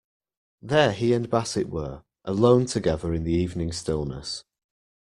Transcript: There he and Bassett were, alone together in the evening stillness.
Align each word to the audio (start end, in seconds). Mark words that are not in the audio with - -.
There 0.63 0.93
he 0.93 1.13
and 1.13 1.29
Bassett 1.29 1.69
were, 1.69 2.01
alone 2.25 2.65
together 2.65 3.13
in 3.13 3.23
the 3.23 3.33
evening 3.33 3.71
stillness. 3.71 4.43